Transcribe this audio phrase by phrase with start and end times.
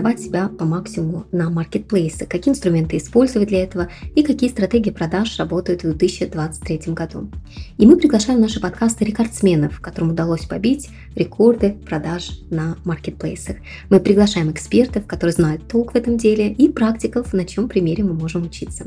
[0.00, 5.38] реализовать себя по максимуму на маркетплейсе, какие инструменты использовать для этого и какие стратегии продаж
[5.38, 7.30] работают в 2023 году.
[7.78, 13.56] И мы приглашаем в наши подкасты рекордсменов, которым удалось побить рекорды продаж на маркетплейсах.
[13.90, 18.14] Мы приглашаем экспертов, которые знают толк в этом деле, и практиков, на чем примере мы
[18.14, 18.86] можем учиться.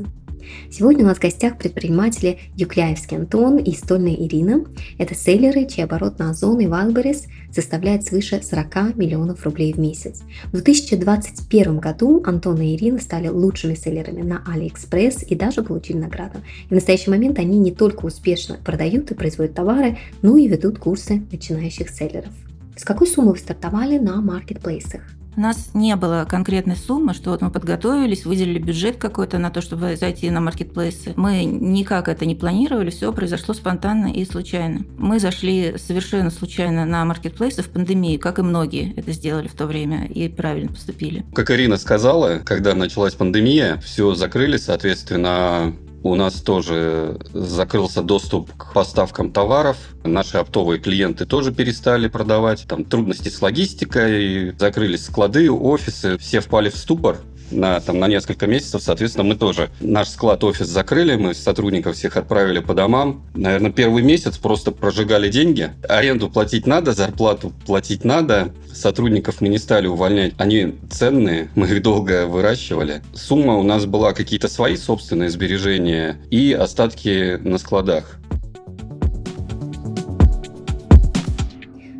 [0.70, 4.64] Сегодня у нас в гостях предприниматели Юкляевский Антон и Стольная Ирина.
[4.98, 10.22] Это селлеры, чей оборот на Озон и Wildberries составляет свыше 40 миллионов рублей в месяц.
[10.52, 16.38] В 2021 году Антон и Ирина стали лучшими селлерами на AliExpress и даже получили награду.
[16.66, 20.78] И в настоящий момент они не только успешно продают и производят товары, но и ведут
[20.78, 22.32] курсы начинающих селлеров.
[22.76, 25.02] С какой суммы вы стартовали на маркетплейсах?
[25.36, 29.60] У нас не было конкретной суммы, что вот мы подготовились, выделили бюджет какой-то на то,
[29.60, 31.12] чтобы зайти на маркетплейсы.
[31.16, 34.84] Мы никак это не планировали, все произошло спонтанно и случайно.
[34.98, 39.66] Мы зашли совершенно случайно на маркетплейсы в пандемии, как и многие это сделали в то
[39.66, 41.24] время и правильно поступили.
[41.34, 45.74] Как Ирина сказала, когда началась пандемия, все закрыли, соответственно,
[46.04, 49.78] у нас тоже закрылся доступ к поставкам товаров.
[50.04, 52.66] Наши оптовые клиенты тоже перестали продавать.
[52.68, 56.18] Там трудности с логистикой, закрылись склады, офисы.
[56.18, 57.16] Все впали в ступор
[57.50, 58.82] на, там, на несколько месяцев.
[58.82, 63.24] Соответственно, мы тоже наш склад-офис закрыли, мы сотрудников всех отправили по домам.
[63.34, 65.70] Наверное, первый месяц просто прожигали деньги.
[65.88, 68.52] Аренду платить надо, зарплату платить надо.
[68.72, 70.34] Сотрудников мы не стали увольнять.
[70.38, 73.02] Они ценные, мы их долго выращивали.
[73.12, 78.18] Сумма у нас была какие-то свои собственные сбережения и остатки на складах.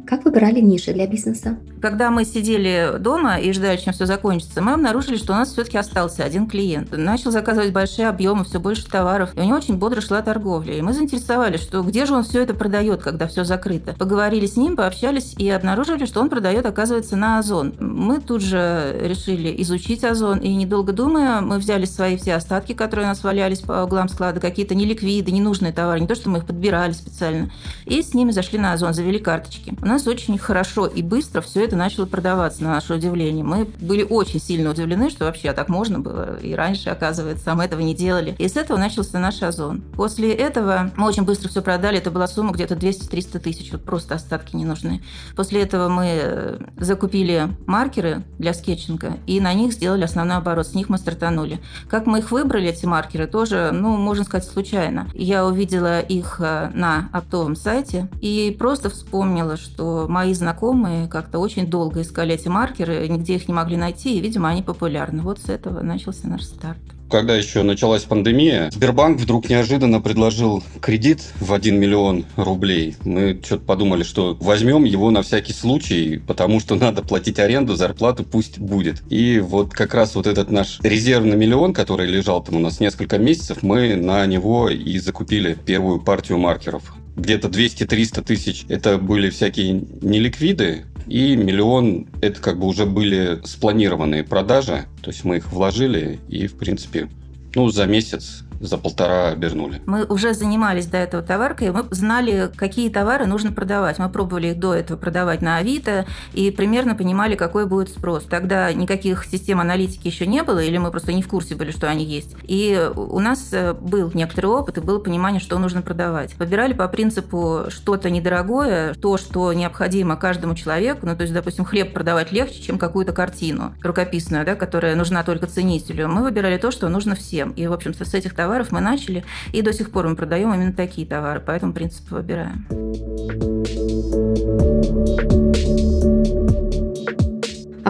[0.07, 1.59] Как выбирали ниши для бизнеса?
[1.85, 5.77] Когда мы сидели дома и ждали, чем все закончится, мы обнаружили, что у нас все-таки
[5.77, 6.97] остался один клиент.
[6.97, 10.79] Начал заказывать большие объемы, все больше товаров, и у него очень бодро шла торговля.
[10.79, 13.93] И мы заинтересовались, что где же он все это продает, когда все закрыто.
[13.99, 17.75] Поговорили с ним, пообщались и обнаружили, что он продает, оказывается, на Озон.
[17.79, 23.05] Мы тут же решили изучить Озон, и недолго думая, мы взяли свои все остатки, которые
[23.05, 26.47] у нас валялись по углам склада, какие-то неликвиды, ненужные товары, не то, что мы их
[26.47, 27.51] подбирали специально,
[27.85, 29.77] и с ними зашли на Озон, завели карточки.
[29.83, 33.45] У нас очень хорошо и быстро все это это начало продаваться, на наше удивление.
[33.45, 36.39] Мы были очень сильно удивлены, что вообще так можно было.
[36.39, 38.37] И раньше, оказывается, мы этого не делали.
[38.39, 39.83] И с этого начался наш озон.
[39.97, 41.99] После этого мы очень быстро все продали.
[41.99, 43.73] Это была сумма где-то 200-300 тысяч.
[43.73, 45.03] Вот просто остатки не нужны.
[45.35, 50.69] После этого мы э, закупили маркеры для скетчинга и на них сделали основной оборот.
[50.69, 51.61] С них мы стартанули.
[51.89, 55.09] Как мы их выбрали, эти маркеры, тоже, ну, можно сказать, случайно.
[55.13, 61.64] Я увидела их э, на оптовом сайте и просто вспомнила, что мои знакомые как-то очень
[61.65, 65.23] очень долго искали эти маркеры, нигде их не могли найти, и, видимо, они популярны.
[65.23, 66.79] Вот с этого начался наш старт.
[67.11, 72.97] Когда еще началась пандемия, Сбербанк вдруг неожиданно предложил кредит в 1 миллион рублей.
[73.05, 78.25] Мы что-то подумали, что возьмем его на всякий случай, потому что надо платить аренду, зарплату
[78.25, 79.03] пусть будет.
[79.11, 83.19] И вот как раз вот этот наш резервный миллион, который лежал там у нас несколько
[83.19, 89.85] месяцев, мы на него и закупили первую партию маркеров где-то 200-300 тысяч это были всякие
[90.03, 96.19] неликвиды, и миллион– это как бы уже были спланированные продажи, то есть мы их вложили,
[96.29, 97.09] и, в принципе,
[97.55, 99.83] ну, за месяц за полтора обернули.
[99.87, 103.99] Мы уже занимались до этого товаркой, мы знали, какие товары нужно продавать.
[103.99, 108.25] Мы пробовали их до этого продавать на Авито и примерно понимали, какой будет спрос.
[108.25, 111.89] Тогда никаких систем аналитики еще не было, или мы просто не в курсе были, что
[111.89, 112.37] они есть.
[112.45, 116.37] И у нас э, был некоторый опыт, и было понимание, что нужно продавать.
[116.39, 121.07] Выбирали по принципу что-то недорогое, то, что необходимо каждому человеку.
[121.07, 125.47] Ну, то есть, допустим, хлеб продавать легче, чем какую-то картину рукописную, да, которая нужна только
[125.47, 126.09] ценителю.
[126.09, 127.51] Мы выбирали то, что нужно всем.
[127.53, 130.55] И, в общем-то, с этих товаров товаров мы начали, и до сих пор мы продаем
[130.55, 132.65] именно такие товары, по этому принципу выбираем.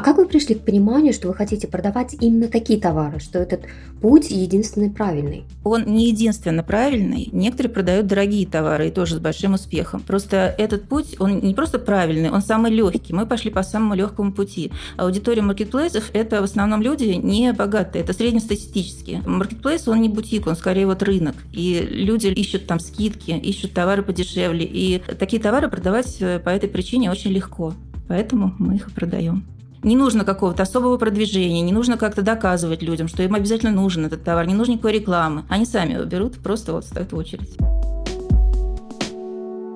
[0.05, 3.63] Как вы пришли к пониманию, что вы хотите продавать именно такие товары, что этот
[4.03, 5.45] путь единственный правильный?
[5.65, 7.31] Он не единственно правильный.
[7.33, 10.03] Некоторые продают дорогие товары и тоже с большим успехом.
[10.03, 13.15] Просто этот путь, он не просто правильный, он самый легкий.
[13.15, 14.73] Мы пошли по самому легкому пути.
[14.99, 19.23] Аудитория маркетплейсов– это в основном люди не богатые, это среднестатистические.
[19.25, 21.35] Маркетплейс, он не бутик, он скорее вот рынок.
[21.51, 24.67] И люди ищут там скидки, ищут товары подешевле.
[24.67, 27.73] И такие товары продавать э, по этой причине очень легко.
[28.07, 29.47] Поэтому мы их и продаем.
[29.85, 34.25] Не нужно какого-то особого продвижения, не нужно как-то доказывать людям, что им обязательно нужен этот
[34.25, 35.45] товар, не нужно никакой рекламы.
[35.51, 37.55] Они сами его берут, просто вот стоят в очередь.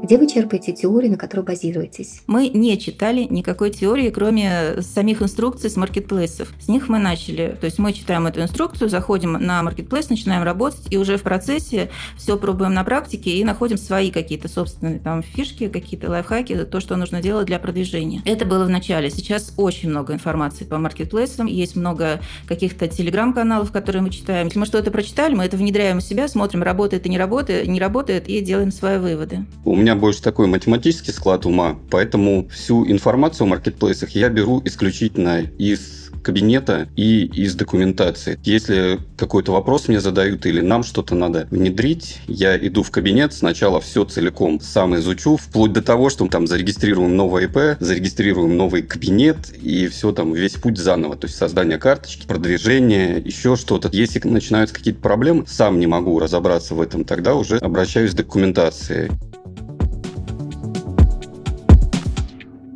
[0.03, 2.23] Где вы черпаете теории, на которой базируетесь?
[2.29, 6.49] Мы не читали никакой теории, кроме самих инструкций с маркетплейсов.
[6.61, 7.59] С них мы начали.
[7.61, 11.91] То есть мы читаем эту инструкцию, заходим на маркетплейс, начинаем работать, и уже в процессе
[12.17, 16.97] все пробуем на практике и находим свои какие-то собственные там фишки, какие-то лайфхаки, то, что
[16.97, 18.23] нужно делать для продвижения.
[18.25, 19.11] Это было в начале.
[19.11, 24.47] Сейчас очень много информации по маркетплейсам, есть много каких-то телеграм-каналов, которые мы читаем.
[24.47, 27.81] Если мы что-то прочитали, мы это внедряем у себя, смотрим, работает и не работает, не
[27.81, 29.45] работает, и делаем свои выводы.
[29.65, 35.41] У меня больше такой математический склад ума, поэтому всю информацию о маркетплейсах я беру исключительно
[35.59, 38.39] из кабинета и из документации.
[38.45, 43.81] Если какой-то вопрос мне задают или нам что-то надо внедрить, я иду в кабинет, сначала
[43.81, 49.55] все целиком сам изучу, вплоть до того, что там зарегистрируем новое ИП, зарегистрируем новый кабинет
[49.63, 51.17] и все там, весь путь заново.
[51.17, 53.89] То есть создание карточки, продвижение, еще что-то.
[53.93, 59.11] Если начинаются какие-то проблемы, сам не могу разобраться в этом, тогда уже обращаюсь к документации.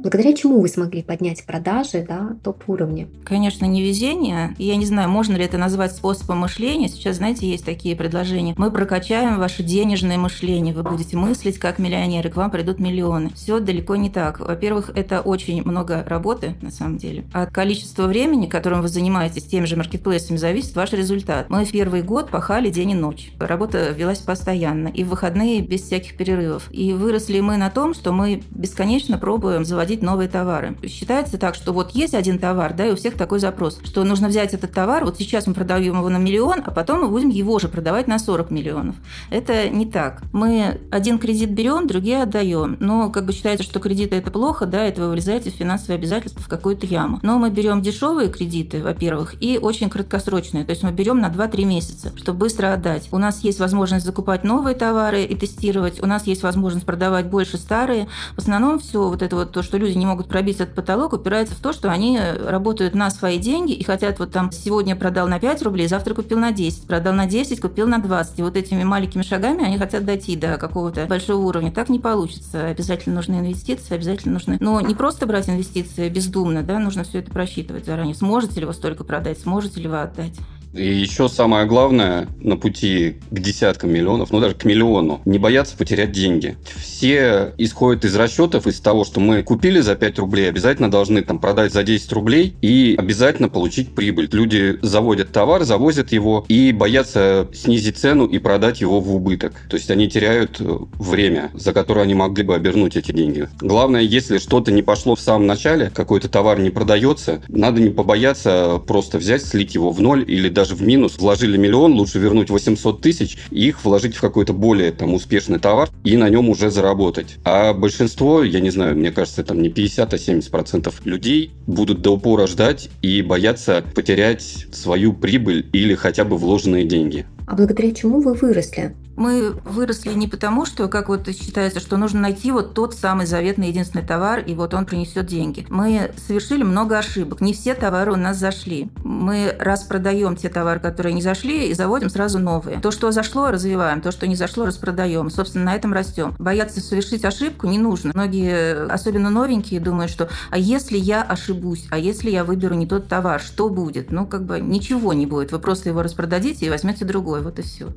[0.02, 3.06] Благодаря чему вы смогли поднять продажи до топ-уровня?
[3.22, 4.52] Конечно, не везение.
[4.58, 6.88] Я не знаю, можно ли это назвать способом мышления.
[6.88, 8.54] Сейчас, знаете, есть такие предложения.
[8.58, 10.74] Мы прокачаем ваше денежное мышление.
[10.74, 13.30] Вы будете мыслить как миллионеры, к вам придут миллионы.
[13.36, 14.40] Все далеко не так.
[14.40, 17.24] Во-первых, это очень много работы, на самом деле.
[17.32, 21.48] От количества времени, которым вы занимаетесь теми же маркетплейсами, зависит ваш результат.
[21.48, 23.30] Мы в первый год пахали день и ночь.
[23.38, 24.88] Работа велась постоянно.
[24.88, 26.68] И в выходные без всяких перерывов.
[26.72, 30.76] И выросли мы на том, что мы бесконечно пробуем заводить вводить новые товары.
[30.86, 34.28] Считается так, что вот есть один товар, да, и у всех такой запрос, что нужно
[34.28, 37.58] взять этот товар, вот сейчас мы продаем его на миллион, а потом мы будем его
[37.58, 38.94] же продавать на 40 миллионов.
[39.30, 40.22] Это не так.
[40.32, 42.76] Мы один кредит берем, другие отдаем.
[42.80, 46.42] Но как бы считается, что кредиты это плохо, да, это вы вылезаете в финансовые обязательства
[46.42, 47.18] в какую-то яму.
[47.22, 50.64] Но мы берем дешевые кредиты, во-первых, и очень краткосрочные.
[50.64, 53.08] То есть мы берем на 2-3 месяца, чтобы быстро отдать.
[53.12, 56.02] У нас есть возможность закупать новые товары и тестировать.
[56.02, 58.08] У нас есть возможность продавать больше старые.
[58.36, 61.54] В основном все вот это вот то, что люди не могут пробить этот потолок, упирается
[61.54, 65.38] в то, что они работают на свои деньги и хотят вот там сегодня продал на
[65.38, 68.38] 5 рублей, завтра купил на 10, продал на 10, купил на 20.
[68.38, 71.70] И вот этими маленькими шагами они хотят дойти до какого-то большого уровня.
[71.70, 72.66] Так не получится.
[72.66, 74.56] Обязательно нужны инвестиции, обязательно нужны...
[74.60, 78.14] Но не просто брать инвестиции бездумно, да, нужно все это просчитывать заранее.
[78.14, 80.34] Сможете ли вы столько продать, сможете ли вы отдать.
[80.74, 85.76] И еще самое главное на пути к десяткам миллионов, ну даже к миллиону, не бояться
[85.76, 86.56] потерять деньги.
[86.76, 91.38] Все исходят из расчетов, из того, что мы купили за 5 рублей, обязательно должны там
[91.38, 94.28] продать за 10 рублей и обязательно получить прибыль.
[94.32, 99.52] Люди заводят товар, завозят его и боятся снизить цену и продать его в убыток.
[99.68, 103.48] То есть они теряют э, время, за которое они могли бы обернуть эти деньги.
[103.60, 108.80] Главное, если что-то не пошло в самом начале, какой-то товар не продается, надо не побояться
[108.86, 112.48] просто взять, слить его в ноль или даже даже в минус, вложили миллион, лучше вернуть
[112.48, 117.38] 800 тысяч их вложить в какой-то более там успешный товар и на нем уже заработать.
[117.42, 122.00] А большинство, я не знаю, мне кажется, там не 50, а 70 процентов людей будут
[122.00, 127.26] до упора ждать и боятся потерять свою прибыль или хотя бы вложенные деньги.
[127.48, 128.94] А благодаря чему вы выросли?
[129.16, 133.68] Мы выросли не потому, что, как вот считается, что нужно найти вот тот самый заветный
[133.68, 135.66] единственный товар, и вот он принесет деньги.
[135.68, 137.40] Мы совершили много ошибок.
[137.40, 138.90] Не все товары у нас зашли.
[139.04, 142.80] Мы распродаем те товары, которые не зашли, и заводим сразу новые.
[142.80, 144.00] То, что зашло, развиваем.
[144.00, 145.30] То, что не зашло, распродаем.
[145.30, 146.34] Собственно, на этом растем.
[146.38, 148.12] Бояться совершить ошибку не нужно.
[148.14, 153.08] Многие, особенно новенькие, думают, что а если я ошибусь, а если я выберу не тот
[153.08, 154.10] товар, что будет?
[154.10, 155.52] Ну, как бы ничего не будет.
[155.52, 157.42] Вы просто его распродадите и возьмете другой.
[157.42, 157.88] Вот и все.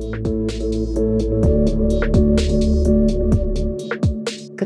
[0.00, 0.26] Thank
[0.98, 1.17] you.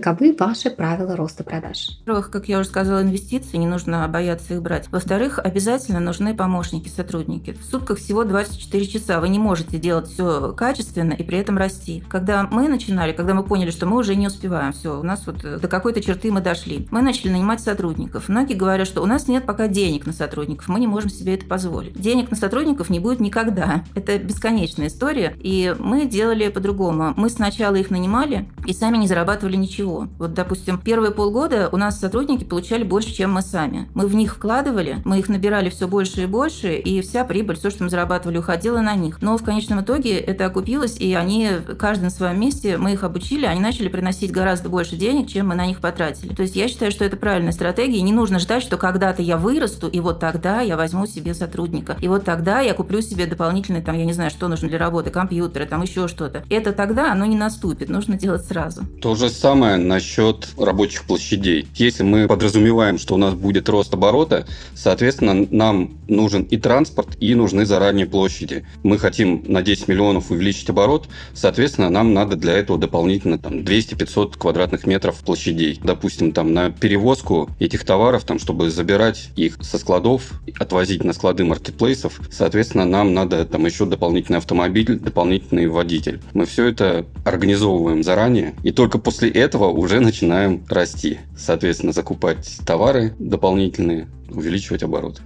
[0.03, 1.91] Каковы ваши правила роста продаж?
[2.01, 4.89] Во-первых, как я уже сказала, инвестиции, не нужно бояться их брать.
[4.91, 7.53] Во-вторых, обязательно нужны помощники, сотрудники.
[7.53, 9.21] В сутках всего 24 часа.
[9.21, 12.03] Вы не можете делать все качественно и при этом расти.
[12.09, 15.41] Когда мы начинали, когда мы поняли, что мы уже не успеваем, все, у нас вот
[15.41, 18.29] до какой-то черты мы дошли, мы начали нанимать сотрудников.
[18.29, 21.47] Многие говорят, что у нас нет пока денег на сотрудников, мы не можем себе это
[21.47, 21.93] позволить.
[21.93, 23.85] Денег на сотрудников не будет никогда.
[23.95, 27.15] Это бесконечная история, и мы делали по-другому.
[27.17, 30.09] Мы сначала их нанимали и сами не зарабатывали ничего ничего.
[30.19, 33.89] Вот, допустим, первые полгода у нас сотрудники получали больше, чем мы сами.
[33.95, 37.71] Мы в них вкладывали, мы их набирали все больше и больше, и вся прибыль, все,
[37.71, 39.21] что мы зарабатывали, уходила на них.
[39.21, 43.47] Но в конечном итоге это окупилось, и они, каждый на своем месте, мы их обучили,
[43.47, 46.35] они начали приносить гораздо больше денег, чем мы на них потратили.
[46.35, 49.89] То есть я считаю, что это правильная стратегия, не нужно ждать, что когда-то я вырасту,
[49.89, 51.97] и вот тогда я возьму себе сотрудника.
[52.01, 55.11] И вот тогда я куплю себе дополнительные, там, я не знаю, что нужно для работы,
[55.11, 56.45] компьютеры, там еще что-то.
[56.49, 58.83] Это тогда оно не наступит, нужно делать сразу.
[59.01, 61.67] То же самое насчет рабочих площадей.
[61.75, 67.35] Если мы подразумеваем, что у нас будет рост оборота, соответственно, нам нужен и транспорт, и
[67.35, 68.65] нужны заранее площади.
[68.83, 74.39] Мы хотим на 10 миллионов увеличить оборот, соответственно, нам надо для этого дополнительно там 200-500
[74.39, 75.81] квадратных метров площадей.
[75.83, 81.45] Допустим, там на перевозку этих товаров, там, чтобы забирать их со складов, отвозить на склады
[81.45, 86.21] маркетплейсов, соответственно, нам надо там еще дополнительный автомобиль, дополнительный водитель.
[86.35, 91.19] Мы все это организовываем заранее, и только после этого уже начинаем расти.
[91.37, 95.21] Соответственно, закупать товары дополнительные, увеличивать оборот.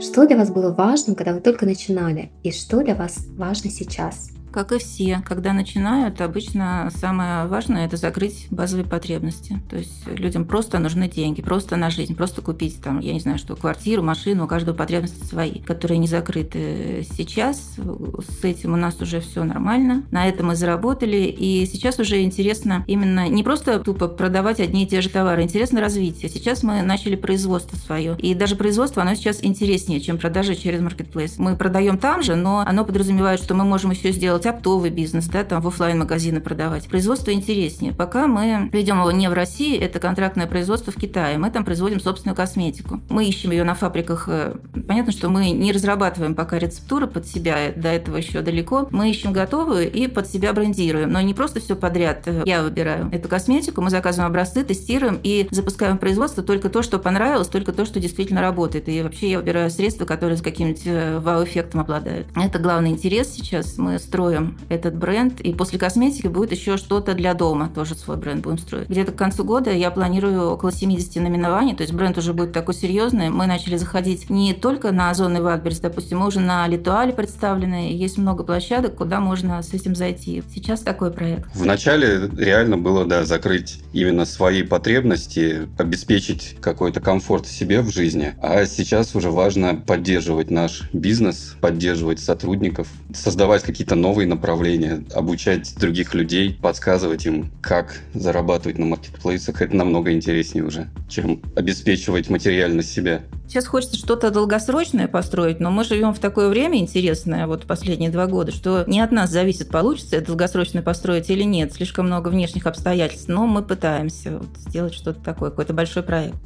[0.00, 4.30] Что для вас было важным, когда вы только начинали, и что для вас важно сейчас?
[4.52, 9.60] Как и все, когда начинают, обычно самое важное– это закрыть базовые потребности.
[9.70, 13.38] То есть людям просто нужны деньги, просто на жизнь, просто купить там, я не знаю,
[13.38, 17.06] что, квартиру, машину, у каждого потребности свои, которые не закрыты.
[17.16, 22.22] Сейчас с этим у нас уже все нормально, на этом мы заработали, и сейчас уже
[22.22, 26.28] интересно именно не просто тупо продавать одни и те же товары, интересно развитие.
[26.28, 31.38] Сейчас мы начали производство свое, и даже производство, оно сейчас интереснее, чем продажи через маркетплейс.
[31.38, 35.26] Мы продаем там же, но оно подразумевает, что мы можем еще сделать делать оптовый бизнес,
[35.26, 36.88] да, там в офлайн магазины продавать.
[36.88, 37.92] Производство интереснее.
[37.92, 41.38] Пока мы ведем его не в России, это контрактное производство в Китае.
[41.38, 43.00] Мы там производим собственную косметику.
[43.08, 44.28] Мы ищем ее на фабриках.
[44.28, 44.54] Э,
[44.86, 48.88] понятно, что мы не разрабатываем пока рецептуры под себя, до этого еще далеко.
[48.90, 51.10] Мы ищем готовую и под себя брендируем.
[51.10, 55.48] Но не просто все подряд э, я выбираю эту косметику, мы заказываем образцы, тестируем и
[55.50, 58.88] запускаем производство только то, что понравилось, только то, что действительно работает.
[58.88, 62.28] И вообще я выбираю средства, которые с каким-нибудь э, вау-эффектом обладают.
[62.36, 63.76] Это главный интерес сейчас.
[63.78, 65.40] Мы строим строим этот бренд.
[65.40, 68.88] И после косметики будет еще что-то для дома, тоже свой бренд будем строить.
[68.88, 72.74] Где-то к концу года я планирую около 70 наименований, то есть бренд уже будет такой
[72.74, 73.30] серьезный.
[73.30, 77.92] Мы начали заходить не только на Озон и Ватберс, допустим, мы уже на Литуале представлены,
[77.92, 80.42] есть много площадок, куда можно с этим зайти.
[80.54, 81.48] Сейчас такой проект.
[81.54, 88.64] Вначале реально было, да, закрыть именно свои потребности, обеспечить какой-то комфорт себе в жизни, а
[88.66, 96.12] сейчас уже важно поддерживать наш бизнес, поддерживать сотрудников, создавать какие-то новые новые направления, обучать других
[96.12, 99.62] людей, подсказывать им, как зарабатывать на маркетплейсах.
[99.62, 103.22] Это намного интереснее уже, чем обеспечивать материально себя.
[103.48, 108.26] Сейчас хочется что-то долгосрочное построить, но мы живем в такое время интересное, вот последние два
[108.26, 111.72] года, что не от нас зависит, получится это долгосрочно построить или нет.
[111.72, 116.36] Слишком много внешних обстоятельств, но мы пытаемся вот сделать что-то такое, какой-то большой проект.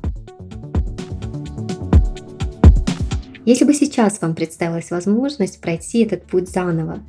[3.45, 7.01] Если бы сейчас вам представилась возможность пройти этот путь заново,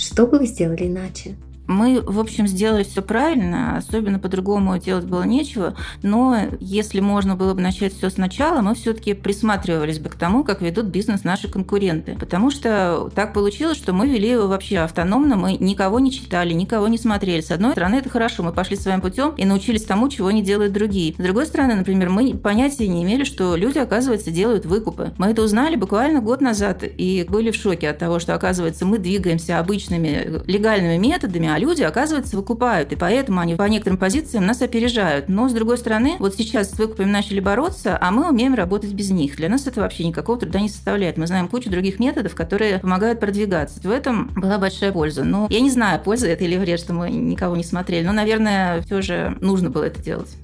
[0.00, 1.36] что бы вы сделали иначе?
[1.70, 7.54] Мы, в общем, сделали все правильно, особенно по-другому делать было нечего, но если можно было
[7.54, 12.16] бы начать все сначала, мы все-таки присматривались бы к тому, как ведут бизнес наши конкуренты.
[12.18, 16.88] Потому что так получилось, что мы вели его вообще автономно, мы никого не читали, никого
[16.88, 17.40] не смотрели.
[17.40, 20.72] С одной стороны, это хорошо, мы пошли своим путем и научились тому, чего не делают
[20.72, 21.14] другие.
[21.16, 25.12] С другой стороны, например, мы понятия не имели, что люди, оказывается, делают выкупы.
[25.18, 28.98] Мы это узнали буквально год назад и были в шоке от того, что, оказывается, мы
[28.98, 34.62] двигаемся обычными легальными методами, а люди, оказывается, выкупают, и поэтому они по некоторым позициям нас
[34.62, 35.28] опережают.
[35.28, 39.10] Но, с другой стороны, вот сейчас с выкупами начали бороться, а мы умеем работать без
[39.10, 39.36] них.
[39.36, 41.16] Для нас это вообще никакого труда не составляет.
[41.18, 43.80] Мы знаем кучу других методов, которые помогают продвигаться.
[43.80, 45.22] В этом была большая польза.
[45.22, 48.04] Ну, я не знаю, польза это или вред, что мы никого не смотрели.
[48.04, 50.34] Но, наверное, все же нужно было это делать.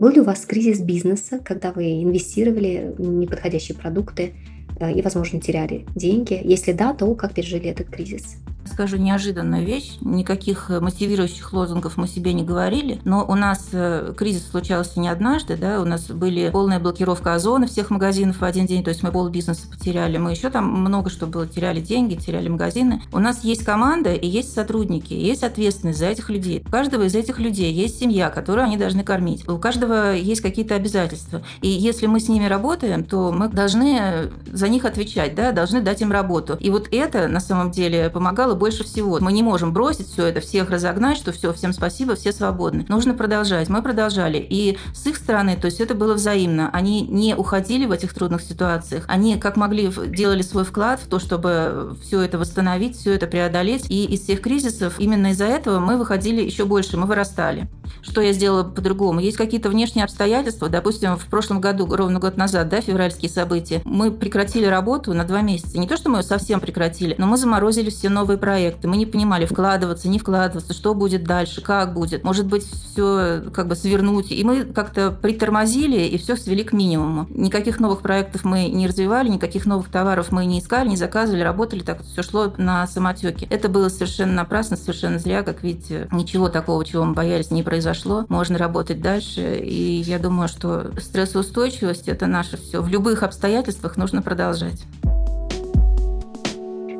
[0.00, 4.34] Был ли у вас кризис бизнеса, когда вы инвестировали в неподходящие продукты
[4.80, 6.40] и, возможно, теряли деньги?
[6.42, 8.36] Если да, то как пережили этот кризис?
[8.68, 9.96] Скажу неожиданную вещь.
[10.00, 15.08] Никаких э, мотивирующих лозунгов мы себе не говорили, но у нас э, кризис случался не
[15.08, 19.02] однажды, да, у нас были полная блокировка озона всех магазинов в один день, то есть
[19.02, 23.02] мы пол бизнеса потеряли, мы еще там много что было, теряли деньги, теряли магазины.
[23.12, 26.62] У нас есть команда и есть сотрудники, есть ответственность за этих людей.
[26.66, 29.48] У каждого из этих людей есть семья, которую они должны кормить.
[29.48, 31.42] У каждого есть какие-то обязательства.
[31.60, 36.00] И если мы с ними работаем, то мы должны за них отвечать, да, должны дать
[36.02, 36.56] им работу.
[36.60, 39.18] И вот это на самом деле помогало больше всего.
[39.20, 42.84] Мы не можем бросить все это, всех разогнать, что все, всем спасибо, все свободны.
[42.88, 43.68] Нужно продолжать.
[43.68, 44.38] Мы продолжали.
[44.38, 46.70] И с их стороны, то есть это было взаимно.
[46.72, 49.04] Они не уходили в этих трудных ситуациях.
[49.08, 53.86] Они как могли делали свой вклад в то, чтобы все это восстановить, все это преодолеть.
[53.88, 57.68] И из всех кризисов именно из-за этого мы выходили еще больше, мы вырастали.
[58.02, 59.20] Что я сделала по-другому?
[59.20, 60.68] Есть какие-то внешние обстоятельства.
[60.68, 65.40] Допустим, в прошлом году, ровно год назад, да, февральские события, мы прекратили работу на два
[65.40, 65.78] месяца.
[65.78, 68.88] Не то, что мы ее совсем прекратили, но мы заморозили все новые проекты.
[68.88, 72.24] Мы не понимали, вкладываться, не вкладываться, что будет дальше, как будет.
[72.24, 74.30] Может быть, все как бы свернуть.
[74.30, 77.26] И мы как-то притормозили и все свели к минимуму.
[77.30, 81.80] Никаких новых проектов мы не развивали, никаких новых товаров мы не искали, не заказывали, работали,
[81.80, 83.46] так все шло на самотеке.
[83.50, 87.77] Это было совершенно напрасно, совершенно зря, как видите, ничего такого, чего мы боялись, не произошло.
[88.28, 92.82] Можно работать дальше, и я думаю, что стрессоустойчивость– это наше все.
[92.82, 94.82] В любых обстоятельствах нужно продолжать.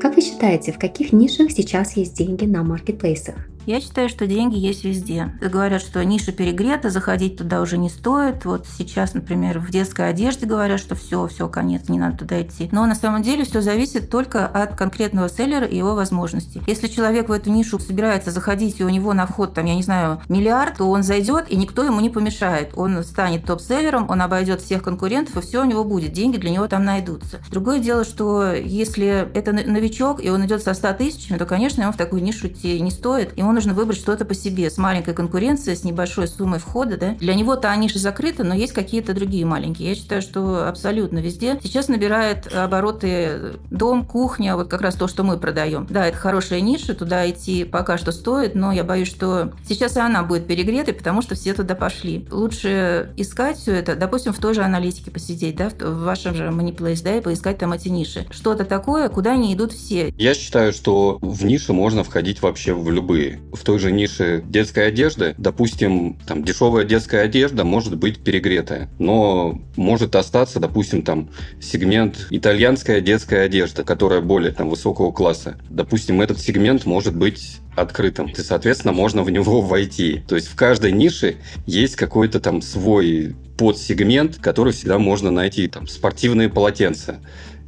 [0.00, 3.35] Как вы считаете, в каких нишах сейчас есть деньги на маркетплейсах?
[3.68, 5.30] Я считаю, что деньги есть везде.
[5.42, 8.46] Говорят, что ниша перегрета, заходить туда уже не стоит.
[8.46, 12.70] Вот сейчас, например, в детской одежде говорят, что все, все, конец, не надо туда идти.
[12.72, 16.62] Но на самом деле все зависит только от конкретного селлера и его возможностей.
[16.66, 19.82] Если человек в эту нишу собирается заходить, и у него на вход, там, я не
[19.82, 22.70] знаю, миллиард, то он зайдет, и никто ему не помешает.
[22.75, 26.14] Он станет топ-селлером, он обойдет всех конкурентов, и все у него будет.
[26.14, 27.40] Деньги для него там найдутся.
[27.50, 31.92] Другое дело, что если это новичок, и он идет со 100 тысячами, то, конечно, ему
[31.92, 33.37] в такую нишу идти не стоит.
[33.37, 36.96] Ему нужно выбрать что-то по себе с маленькой конкуренцией, с небольшой суммой входа.
[36.96, 37.16] Да?
[37.18, 39.88] Для него-то они же закрыты, но есть какие-то другие маленькие.
[39.88, 41.58] Я считаю, что абсолютно везде.
[41.60, 45.88] Сейчас набирает обороты дом, кухня, вот как раз то, что мы продаем.
[45.90, 50.00] Да, это хорошая ниша, туда идти пока что стоит, но я боюсь, что сейчас и
[50.00, 52.28] она будет перегретой, потому что все туда пошли.
[52.30, 57.02] Лучше искать все это, допустим, в той же аналитике посидеть, да, в вашем же Moneyplace,
[57.02, 58.24] да, и поискать там эти ниши.
[58.30, 60.14] Что-то такое, куда не идут все.
[60.16, 64.88] Я считаю, что в ниши можно входить вообще в любые в той же нише детской
[64.88, 72.26] одежды, допустим, там дешевая детская одежда может быть перегретая, но может остаться, допустим, там сегмент
[72.30, 75.58] итальянская детская одежда, которая более там высокого класса.
[75.70, 78.26] Допустим, этот сегмент может быть открытым.
[78.26, 80.22] И, соответственно, можно в него войти.
[80.26, 81.36] То есть в каждой нише
[81.66, 85.68] есть какой-то там свой подсегмент, который всегда можно найти.
[85.68, 87.20] Там спортивные полотенца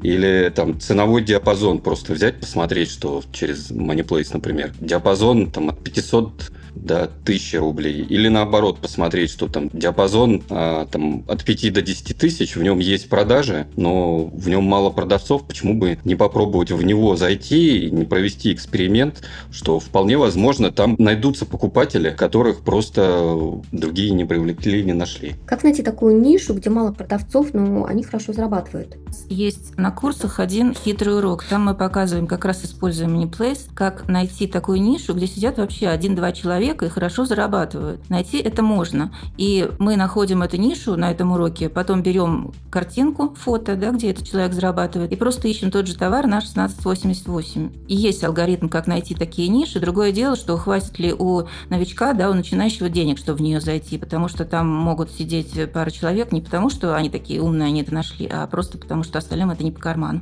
[0.02, 4.73] или там ценовой диапазон просто взять, посмотреть, что через Moneyplace, например.
[4.80, 8.03] Диапазон там от 500 до 1000 рублей.
[8.03, 12.79] Или наоборот, посмотреть, что там диапазон а, там, от 5 до 10 тысяч, в нем
[12.79, 17.91] есть продажи, но в нем мало продавцов, почему бы не попробовать в него зайти и
[17.91, 24.93] не провести эксперимент, что вполне возможно там найдутся покупатели, которых просто другие не привлекли, не
[24.93, 25.35] нашли.
[25.47, 28.97] Как найти такую нишу, где мало продавцов, но они хорошо зарабатывают?
[29.29, 31.45] Есть на курсах один хитрый урок.
[31.45, 36.33] Там мы показываем, как раз используя MiniPlace, как найти такую нишу, где сидят вообще один-два
[36.33, 38.09] человека, человека и хорошо зарабатывают.
[38.11, 39.13] Найти это можно.
[39.39, 44.28] И мы находим эту нишу на этом уроке, потом берем картинку, фото, да, где этот
[44.28, 47.71] человек зарабатывает, и просто ищем тот же товар на 1688.
[47.89, 49.80] И есть алгоритм, как найти такие ниши.
[49.80, 53.97] Другое дело, что хватит ли у новичка, да, у начинающего денег, чтобы в нее зайти,
[53.97, 57.95] потому что там могут сидеть пара человек не потому, что они такие умные, они это
[57.95, 60.21] нашли, а просто потому, что остальным это не по карману.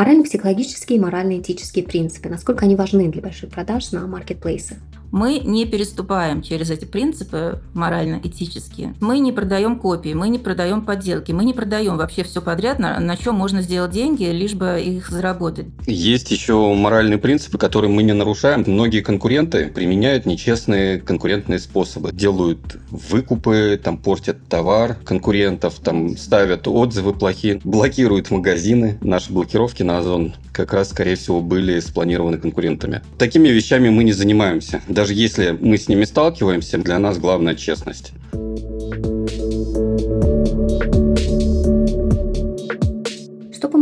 [0.00, 4.78] Морально-психологические и морально-этические принципы, насколько они важны для больших продаж на маркетплейсах?
[5.12, 8.94] Мы не переступаем через эти принципы морально-этические.
[9.00, 13.00] Мы не продаем копии, мы не продаем подделки, мы не продаем вообще все подряд, на,
[13.00, 15.66] на чем можно сделать деньги, лишь бы их заработать.
[15.86, 18.64] Есть еще моральные принципы, которые мы не нарушаем.
[18.66, 22.12] Многие конкуренты применяют нечестные конкурентные способы.
[22.12, 28.98] Делают выкупы, там портят товар конкурентов, там ставят отзывы плохие, блокируют магазины.
[29.00, 33.02] Наши блокировки на Озон как раз, скорее всего, были спланированы конкурентами.
[33.18, 38.12] Такими вещами мы не занимаемся даже если мы с ними сталкиваемся, для нас главная честность.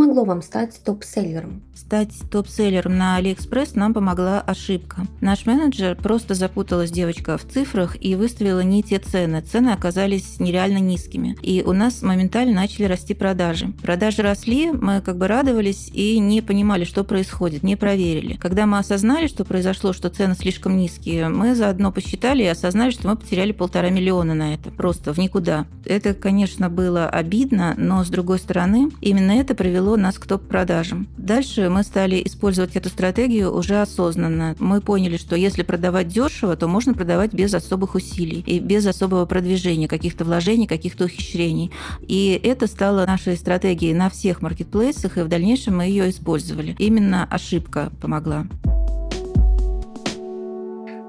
[0.08, 1.60] Помогло вам стать top seller ом?
[1.78, 5.06] стать top seller ом на Алиэкспресс нам помогла ошибка.
[5.20, 9.40] Наш менеджер просто запуталась девочка в цифрах и выставила не те цены.
[9.40, 11.36] Цены оказались нереально низкими.
[11.40, 13.72] И у нас моментально начали расти продажи.
[13.82, 18.36] Продажи росли, мы как бы радовались и не понимали, что происходит, не проверили.
[18.36, 23.08] Когда мы осознали, что произошло, что цены слишком низкие, мы заодно посчитали и осознали, что
[23.08, 24.70] мы потеряли полтора миллиона на это.
[24.70, 25.66] Просто в никуда.
[25.84, 31.08] Это, конечно, было обидно, но с другой стороны, именно это привело нас к топ-продажам.
[31.18, 34.54] Дальше мы стали использовать эту стратегию уже осознанно.
[34.58, 39.26] Мы поняли, что если продавать дешево, то можно продавать без особых усилий и без особого
[39.26, 41.70] продвижения, каких-то вложений, каких-то ухищрений.
[42.00, 46.76] И это стало нашей стратегией на всех маркетплейсах, и в дальнейшем мы ее использовали.
[46.78, 48.46] Именно ошибка помогла.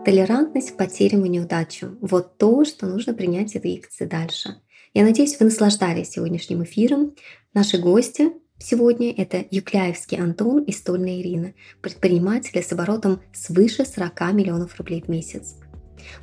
[0.05, 4.55] Толерантность к потерям и неудачам– вот то, что нужно принять и двигаться дальше.
[4.93, 7.13] Я надеюсь, вы наслаждались сегодняшним эфиром.
[7.53, 14.77] Наши гости Сегодня это Юкляевский Антон и Стольная Ирина, предприниматели с оборотом свыше 40 миллионов
[14.77, 15.55] рублей в месяц.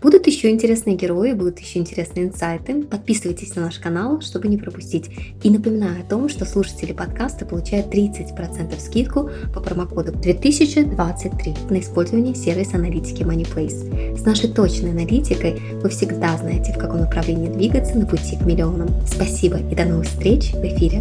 [0.03, 2.83] Будут еще интересные герои, будут еще интересные инсайты.
[2.85, 5.11] Подписывайтесь на наш канал, чтобы не пропустить.
[5.43, 12.35] И напоминаю о том, что слушатели подкаста получают 30% скидку по промокоду 2023 на использование
[12.35, 14.19] сервиса аналитики MoneyPlace.
[14.19, 18.89] С нашей точной аналитикой вы всегда знаете, в каком направлении двигаться на пути к миллионам.
[19.07, 21.01] Спасибо и до новых встреч в эфире.